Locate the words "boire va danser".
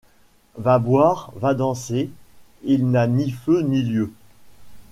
0.79-2.09